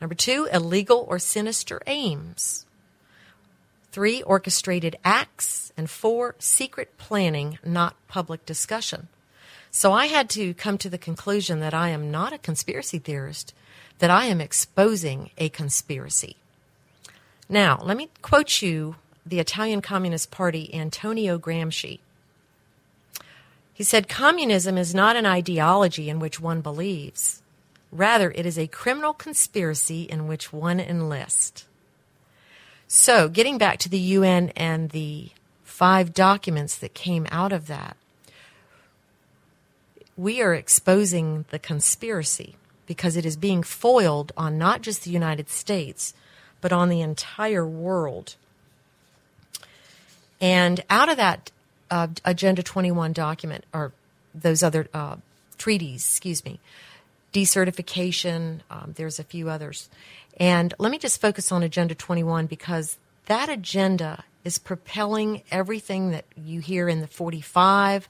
Number 0.03 0.17
two, 0.17 0.49
illegal 0.53 1.07
or 1.09 1.21
sinister 1.21 1.81
aims. 1.87 2.67
Three, 3.93 4.21
orchestrated 4.21 4.97
acts. 5.05 5.73
And 5.77 5.89
four, 5.89 6.35
secret 6.41 6.99
planning, 6.99 7.61
not 7.65 7.95
public 8.09 8.45
discussion. 8.45 9.07
So 9.71 9.93
I 9.93 10.07
had 10.07 10.29
to 10.31 10.55
come 10.55 10.77
to 10.79 10.91
the 10.91 10.99
conclusion 10.99 11.61
that 11.61 11.73
I 11.73 11.91
am 11.91 12.11
not 12.11 12.33
a 12.33 12.39
conspiracy 12.39 12.99
theorist, 12.99 13.55
that 14.01 14.11
I 14.11 14.25
am 14.25 14.41
exposing 14.41 15.31
a 15.39 15.49
conspiracy. 15.49 16.37
Now, 17.49 17.81
let 17.81 17.97
me 17.97 18.09
quote 18.23 18.61
you 18.61 18.97
the 19.25 19.39
Italian 19.39 19.83
Communist 19.83 20.33
Party, 20.33 20.75
Antonio 20.75 21.39
Gramsci. 21.39 22.01
He 23.73 23.85
said, 23.85 24.09
Communism 24.09 24.77
is 24.77 24.97
not 24.97 25.15
an 25.15 25.27
ideology 25.27 26.11
in 26.11 26.19
which 26.19 26.41
one 26.41 26.61
believes. 26.61 27.42
Rather, 27.93 28.31
it 28.31 28.47
is 28.47 28.59
a 28.59 28.67
criminal 28.67 29.13
conspiracy 29.13 30.03
in 30.05 30.27
which 30.27 30.53
one 30.53 30.81
enlists. 30.81 31.67
So, 32.89 33.29
getting 33.29 33.59
back 33.59 33.79
to 33.81 33.89
the 33.89 33.99
UN 33.99 34.49
and 34.51 34.91
the 34.91 35.29
five 35.63 36.15
documents 36.15 36.77
that 36.79 36.95
came 36.95 37.27
out 37.31 37.53
of 37.53 37.67
that, 37.67 37.97
we 40.17 40.41
are 40.41 40.55
exposing 40.55 41.45
the 41.51 41.59
conspiracy 41.59 42.57
because 42.87 43.17
it 43.17 43.27
is 43.27 43.37
being 43.37 43.63
foiled 43.63 44.33
on 44.37 44.59
not 44.59 44.83
just 44.83 45.05
the 45.05 45.11
United 45.11 45.49
States, 45.49 46.15
but 46.61 46.73
on 46.73 46.89
the 46.89 47.01
entire 47.01 47.67
world. 47.67 48.37
And 50.41 50.83
out 50.89 51.09
of 51.09 51.17
that 51.19 51.51
uh, 51.91 52.09
Agenda 52.25 52.63
21 52.63 53.13
document, 53.13 53.65
or 53.73 53.93
those 54.35 54.63
other 54.63 54.89
uh, 54.95 55.17
treaties, 55.59 56.07
excuse 56.07 56.45
me, 56.45 56.59
desertification. 57.33 58.61
Um, 58.71 58.95
there's 58.97 59.19
a 59.19 59.25
few 59.25 59.49
others. 59.49 59.89
And 60.39 60.75
let 60.79 60.91
me 60.91 60.99
just 60.99 61.21
focus 61.21 61.53
on 61.53 61.63
Agenda 61.63 61.95
21 61.95 62.47
because 62.47 62.97
that 63.27 63.49
agenda 63.49 64.25
is 64.45 64.59
propelling 64.59 65.43
everything 65.51 66.11
that 66.11 66.25
you 66.37 66.61
hear 66.61 66.89
in 66.89 67.01
the 67.01 67.07
45 67.07 68.09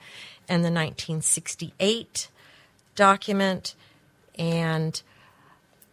and 0.48 0.64
the 0.64 0.70
1968 0.70 2.28
document. 2.94 3.74
And 4.38 5.00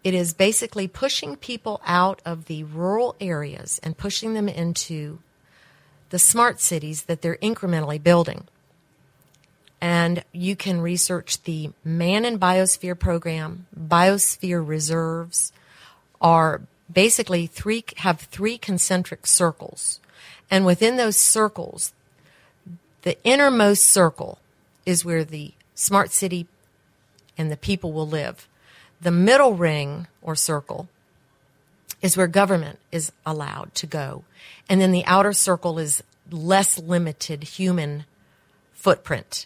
it 0.03 0.13
is 0.13 0.33
basically 0.33 0.87
pushing 0.87 1.35
people 1.35 1.81
out 1.85 2.21
of 2.25 2.45
the 2.45 2.63
rural 2.63 3.15
areas 3.19 3.79
and 3.83 3.97
pushing 3.97 4.33
them 4.33 4.47
into 4.47 5.19
the 6.09 6.19
smart 6.19 6.59
cities 6.59 7.03
that 7.03 7.21
they're 7.21 7.37
incrementally 7.37 8.01
building 8.01 8.47
and 9.81 10.23
you 10.31 10.55
can 10.55 10.81
research 10.81 11.41
the 11.43 11.71
Man 11.83 12.25
and 12.25 12.39
Biosphere 12.39 12.97
program. 12.97 13.67
Biosphere 13.77 14.65
reserves 14.65 15.51
are 16.21 16.61
basically 16.91 17.47
three 17.47 17.83
have 17.97 18.21
three 18.21 18.57
concentric 18.57 19.25
circles, 19.27 19.99
and 20.49 20.65
within 20.65 20.97
those 20.97 21.17
circles, 21.17 21.93
the 23.03 23.21
innermost 23.23 23.83
circle 23.83 24.39
is 24.85 25.05
where 25.05 25.23
the 25.23 25.53
smart 25.75 26.11
city 26.11 26.47
and 27.37 27.49
the 27.51 27.57
people 27.57 27.93
will 27.93 28.07
live. 28.07 28.47
The 29.01 29.11
middle 29.11 29.53
ring 29.53 30.07
or 30.21 30.35
circle 30.35 30.89
is 32.01 32.17
where 32.17 32.27
government 32.27 32.79
is 32.91 33.11
allowed 33.25 33.73
to 33.75 33.87
go. 33.87 34.23
And 34.67 34.81
then 34.81 34.91
the 34.91 35.05
outer 35.05 35.33
circle 35.33 35.79
is 35.79 36.03
less 36.29 36.77
limited 36.77 37.43
human 37.43 38.05
footprint. 38.73 39.45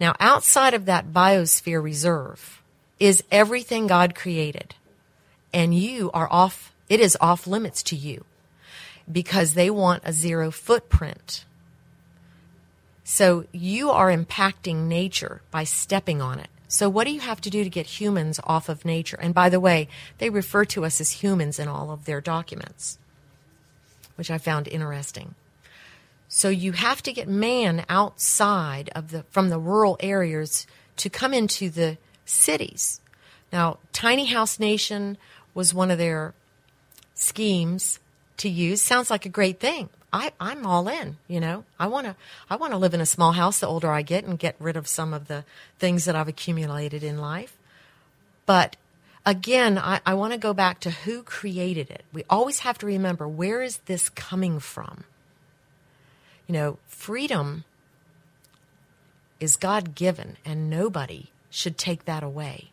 Now, 0.00 0.14
outside 0.20 0.74
of 0.74 0.84
that 0.86 1.12
biosphere 1.12 1.82
reserve 1.82 2.62
is 3.00 3.22
everything 3.30 3.86
God 3.86 4.14
created. 4.14 4.74
And 5.52 5.74
you 5.74 6.10
are 6.12 6.28
off, 6.30 6.72
it 6.88 7.00
is 7.00 7.16
off 7.20 7.46
limits 7.46 7.82
to 7.84 7.96
you 7.96 8.24
because 9.10 9.54
they 9.54 9.70
want 9.70 10.02
a 10.04 10.12
zero 10.12 10.50
footprint. 10.50 11.44
So 13.02 13.46
you 13.52 13.90
are 13.90 14.14
impacting 14.14 14.86
nature 14.86 15.40
by 15.50 15.64
stepping 15.64 16.20
on 16.20 16.38
it. 16.38 16.50
So 16.68 16.90
what 16.90 17.06
do 17.06 17.12
you 17.12 17.20
have 17.20 17.40
to 17.40 17.50
do 17.50 17.64
to 17.64 17.70
get 17.70 17.86
humans 17.86 18.38
off 18.44 18.68
of 18.68 18.84
nature? 18.84 19.18
And 19.18 19.32
by 19.32 19.48
the 19.48 19.58
way, 19.58 19.88
they 20.18 20.28
refer 20.28 20.66
to 20.66 20.84
us 20.84 21.00
as 21.00 21.22
humans 21.22 21.58
in 21.58 21.68
all 21.68 21.90
of 21.90 22.04
their 22.04 22.20
documents, 22.20 22.98
which 24.16 24.30
I 24.30 24.36
found 24.36 24.68
interesting. 24.68 25.34
So 26.38 26.50
you 26.50 26.70
have 26.70 27.02
to 27.02 27.12
get 27.12 27.26
man 27.26 27.84
outside 27.88 28.90
of 28.94 29.10
the 29.10 29.24
from 29.24 29.48
the 29.48 29.58
rural 29.58 29.96
areas 29.98 30.68
to 30.98 31.10
come 31.10 31.34
into 31.34 31.68
the 31.68 31.98
cities. 32.24 33.00
Now, 33.52 33.78
tiny 33.92 34.26
house 34.26 34.60
nation 34.60 35.18
was 35.52 35.74
one 35.74 35.90
of 35.90 35.98
their 35.98 36.34
schemes 37.16 37.98
to 38.36 38.48
use. 38.48 38.80
Sounds 38.80 39.10
like 39.10 39.26
a 39.26 39.28
great 39.28 39.58
thing. 39.58 39.88
I, 40.12 40.30
I'm 40.38 40.64
all 40.64 40.86
in. 40.86 41.16
You 41.26 41.40
know, 41.40 41.64
I 41.76 41.88
want 41.88 42.06
to 42.06 42.14
I 42.48 42.54
want 42.54 42.72
to 42.72 42.78
live 42.78 42.94
in 42.94 43.00
a 43.00 43.14
small 43.14 43.32
house 43.32 43.58
the 43.58 43.66
older 43.66 43.90
I 43.90 44.02
get 44.02 44.22
and 44.22 44.38
get 44.38 44.54
rid 44.60 44.76
of 44.76 44.86
some 44.86 45.12
of 45.12 45.26
the 45.26 45.44
things 45.80 46.04
that 46.04 46.14
I've 46.14 46.28
accumulated 46.28 47.02
in 47.02 47.18
life. 47.18 47.58
But 48.46 48.76
again, 49.26 49.76
I, 49.76 50.00
I 50.06 50.14
want 50.14 50.34
to 50.34 50.38
go 50.38 50.54
back 50.54 50.78
to 50.82 50.92
who 50.92 51.24
created 51.24 51.90
it. 51.90 52.04
We 52.12 52.22
always 52.30 52.60
have 52.60 52.78
to 52.78 52.86
remember 52.86 53.26
where 53.26 53.60
is 53.60 53.78
this 53.86 54.08
coming 54.08 54.60
from. 54.60 55.02
You 56.48 56.54
know, 56.54 56.78
freedom 56.88 57.64
is 59.38 59.54
God 59.54 59.94
given, 59.94 60.36
and 60.44 60.68
nobody 60.68 61.30
should 61.50 61.78
take 61.78 62.06
that 62.06 62.24
away. 62.24 62.70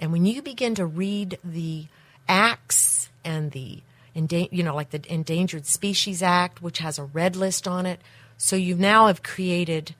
And 0.00 0.12
when 0.12 0.26
you 0.26 0.42
begin 0.42 0.74
to 0.74 0.86
read 0.86 1.38
the 1.44 1.86
acts 2.28 3.08
and 3.24 3.52
the 3.52 3.82
you 4.14 4.62
know 4.62 4.74
like 4.74 4.90
the 4.90 5.12
Endangered 5.12 5.66
Species 5.66 6.22
Act, 6.22 6.62
which 6.62 6.78
has 6.78 6.98
a 6.98 7.04
red 7.04 7.36
list 7.36 7.68
on 7.68 7.86
it, 7.86 8.00
so 8.38 8.56
you 8.56 8.74
now 8.74 9.06
have 9.06 9.22
created 9.22 9.94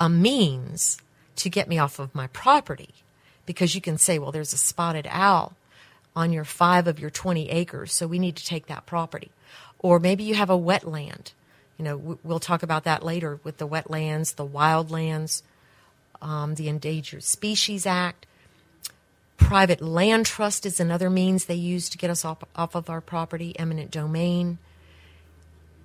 a 0.00 0.08
means 0.08 0.98
to 1.36 1.50
get 1.50 1.68
me 1.68 1.78
off 1.78 1.98
of 1.98 2.14
my 2.14 2.26
property 2.28 2.88
because 3.44 3.74
you 3.74 3.80
can 3.80 3.98
say, 3.98 4.18
well, 4.18 4.32
there's 4.32 4.52
a 4.52 4.58
spotted 4.58 5.06
owl 5.10 5.54
on 6.16 6.32
your 6.32 6.44
five 6.44 6.86
of 6.86 6.98
your 6.98 7.10
20 7.10 7.50
acres, 7.50 7.92
so 7.92 8.06
we 8.06 8.18
need 8.18 8.36
to 8.36 8.44
take 8.44 8.66
that 8.66 8.86
property. 8.86 9.30
Or 9.78 9.98
maybe 9.98 10.24
you 10.24 10.34
have 10.34 10.50
a 10.50 10.58
wetland. 10.58 11.32
You 11.80 11.84
know, 11.84 12.18
we'll 12.22 12.40
talk 12.40 12.62
about 12.62 12.84
that 12.84 13.02
later 13.02 13.40
with 13.42 13.56
the 13.56 13.66
wetlands, 13.66 14.34
the 14.34 14.46
wildlands, 14.46 15.40
um, 16.20 16.56
the 16.56 16.68
Endangered 16.68 17.22
Species 17.22 17.86
Act. 17.86 18.26
Private 19.38 19.80
land 19.80 20.26
trust 20.26 20.66
is 20.66 20.78
another 20.78 21.08
means 21.08 21.46
they 21.46 21.54
use 21.54 21.88
to 21.88 21.96
get 21.96 22.10
us 22.10 22.22
off, 22.22 22.44
off 22.54 22.74
of 22.74 22.90
our 22.90 23.00
property, 23.00 23.58
eminent 23.58 23.90
domain. 23.90 24.58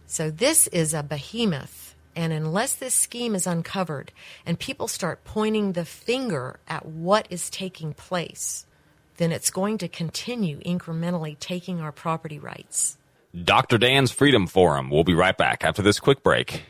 So 0.06 0.30
this 0.30 0.68
is 0.68 0.94
a 0.94 1.02
behemoth. 1.02 1.96
And 2.14 2.34
unless 2.34 2.76
this 2.76 2.94
scheme 2.94 3.34
is 3.34 3.48
uncovered 3.48 4.12
and 4.46 4.60
people 4.60 4.90
start 4.90 5.24
pointing 5.24 5.72
the 5.72 5.86
finger 5.86 6.60
at 6.68 6.86
what 6.86 7.26
is 7.30 7.50
taking 7.50 7.94
place, 7.94 8.66
then 9.16 9.32
it's 9.32 9.50
going 9.50 9.78
to 9.78 9.88
continue 9.88 10.60
incrementally 10.60 11.40
taking 11.40 11.80
our 11.80 11.94
property 11.94 12.38
rights. 12.38 12.98
Dr. 13.44 13.78
Dan's 13.78 14.12
Freedom 14.12 14.48
Forum. 14.48 14.90
We'll 14.90 15.04
be 15.04 15.14
right 15.14 15.38
back 15.38 15.66
after 15.66 15.82
this 15.82 16.00
quick 16.00 16.24
break. 16.24 16.64